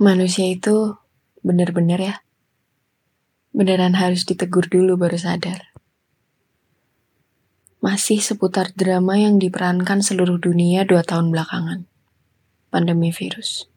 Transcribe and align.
Manusia 0.00 0.48
itu 0.48 0.96
bener-bener 1.44 2.00
ya. 2.00 2.16
Beneran 3.52 3.92
harus 4.00 4.24
ditegur 4.24 4.64
dulu 4.64 4.96
baru 4.96 5.20
sadar. 5.20 5.76
Masih 7.84 8.24
seputar 8.24 8.72
drama 8.72 9.20
yang 9.20 9.36
diperankan 9.36 10.00
seluruh 10.00 10.40
dunia 10.40 10.88
dua 10.88 11.04
tahun 11.04 11.28
belakangan. 11.28 11.84
Pandemi 12.72 13.12
virus. 13.12 13.68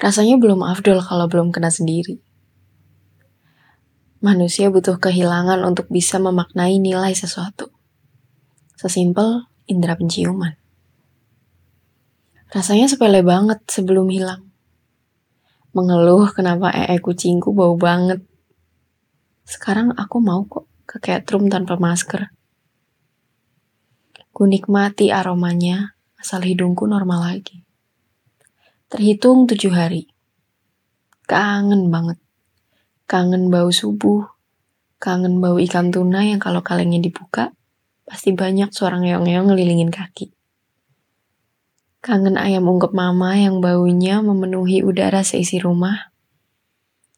Rasanya 0.00 0.40
belum 0.40 0.64
afdol 0.64 1.04
kalau 1.04 1.28
belum 1.28 1.52
kena 1.52 1.68
sendiri. 1.68 2.16
Manusia 4.24 4.72
butuh 4.72 4.96
kehilangan 5.04 5.60
untuk 5.68 5.92
bisa 5.92 6.16
memaknai 6.16 6.80
nilai 6.80 7.12
sesuatu. 7.12 7.68
Sesimpel 8.80 9.52
indera 9.68 10.00
penciuman. 10.00 10.63
Rasanya 12.54 12.86
sepele 12.86 13.26
banget 13.26 13.66
sebelum 13.66 14.06
hilang. 14.14 14.46
Mengeluh 15.74 16.30
kenapa 16.30 16.70
ee 16.70 17.02
kucingku 17.02 17.50
bau 17.50 17.74
banget. 17.74 18.22
Sekarang 19.42 19.90
aku 19.98 20.22
mau 20.22 20.46
kok 20.46 20.70
ke 20.86 21.02
catroom 21.02 21.50
tanpa 21.50 21.74
masker. 21.74 22.30
Ku 24.30 24.46
nikmati 24.46 25.10
aromanya 25.10 25.98
asal 26.14 26.46
hidungku 26.46 26.86
normal 26.86 27.26
lagi. 27.26 27.66
Terhitung 28.86 29.50
tujuh 29.50 29.74
hari. 29.74 30.06
Kangen 31.26 31.90
banget. 31.90 32.22
Kangen 33.10 33.50
bau 33.50 33.74
subuh. 33.74 34.30
Kangen 35.02 35.42
bau 35.42 35.58
ikan 35.58 35.90
tuna 35.90 36.22
yang 36.22 36.38
kalau 36.38 36.62
kalengnya 36.62 37.02
dibuka, 37.02 37.50
pasti 38.06 38.30
banyak 38.30 38.70
suara 38.70 39.02
ngeong-ngeong 39.02 39.50
ngelilingin 39.50 39.90
kaki. 39.90 40.33
Kangen 42.04 42.36
ayam 42.36 42.68
ungkep 42.68 42.92
mama 42.92 43.32
yang 43.32 43.64
baunya 43.64 44.20
memenuhi 44.20 44.84
udara 44.84 45.24
seisi 45.24 45.56
rumah. 45.56 46.12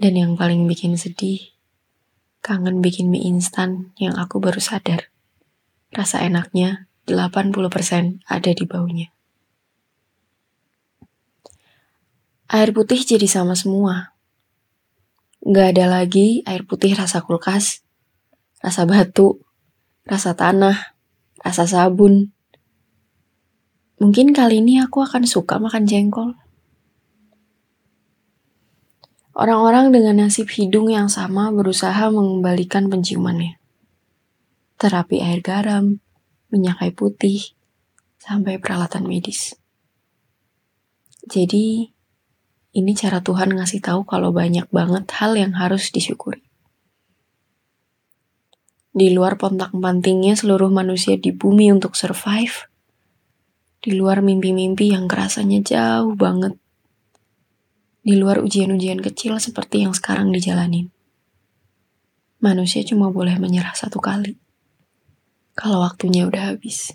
Dan 0.00 0.16
yang 0.16 0.32
paling 0.40 0.64
bikin 0.64 0.96
sedih, 0.96 1.52
kangen 2.40 2.80
bikin 2.80 3.12
mie 3.12 3.28
instan 3.28 3.92
yang 4.00 4.16
aku 4.16 4.40
baru 4.40 4.56
sadar. 4.56 5.12
Rasa 5.92 6.24
enaknya 6.24 6.88
80% 7.04 8.24
ada 8.24 8.50
di 8.56 8.64
baunya. 8.64 9.12
Air 12.48 12.72
putih 12.72 13.04
jadi 13.04 13.28
sama 13.28 13.52
semua. 13.52 14.16
Gak 15.44 15.76
ada 15.76 15.92
lagi 15.92 16.40
air 16.48 16.64
putih 16.64 16.96
rasa 16.96 17.20
kulkas, 17.20 17.84
rasa 18.64 18.88
batu, 18.88 19.44
rasa 20.08 20.32
tanah, 20.32 20.96
rasa 21.44 21.68
sabun, 21.68 22.32
Mungkin 24.00 24.32
kali 24.32 24.64
ini 24.64 24.80
aku 24.80 25.04
akan 25.04 25.28
suka 25.28 25.60
makan 25.60 25.84
jengkol. 25.84 26.32
Orang-orang 29.36 29.92
dengan 29.92 30.24
nasib 30.24 30.48
hidung 30.48 30.88
yang 30.88 31.12
sama 31.12 31.52
berusaha 31.52 32.08
mengembalikan 32.08 32.88
penciumannya. 32.88 33.60
Terapi 34.80 35.20
air 35.20 35.44
garam, 35.44 36.00
minyak 36.48 36.80
kayu 36.80 36.96
putih, 36.96 37.52
sampai 38.16 38.56
peralatan 38.56 39.04
medis. 39.04 39.52
Jadi, 41.28 41.92
ini 42.72 42.92
cara 42.96 43.20
Tuhan 43.20 43.52
ngasih 43.52 43.84
tahu 43.84 44.08
kalau 44.08 44.32
banyak 44.32 44.64
banget 44.72 45.12
hal 45.20 45.36
yang 45.36 45.52
harus 45.60 45.92
disyukuri. 45.92 46.40
Di 48.96 49.12
luar 49.12 49.36
pontak-pantingnya 49.36 50.40
seluruh 50.40 50.72
manusia 50.72 51.20
di 51.20 51.36
bumi 51.36 51.68
untuk 51.68 51.92
survive, 51.92 52.69
di 53.80 53.96
luar 53.96 54.20
mimpi-mimpi 54.20 54.92
yang 54.92 55.08
kerasanya 55.08 55.64
jauh 55.64 56.12
banget. 56.12 56.52
Di 58.04 58.12
luar 58.12 58.44
ujian-ujian 58.44 59.00
kecil 59.00 59.40
seperti 59.40 59.88
yang 59.88 59.96
sekarang 59.96 60.28
dijalanin. 60.28 60.92
Manusia 62.44 62.84
cuma 62.84 63.08
boleh 63.08 63.40
menyerah 63.40 63.72
satu 63.72 63.96
kali. 63.96 64.36
Kalau 65.56 65.80
waktunya 65.80 66.28
udah 66.28 66.52
habis. 66.52 66.92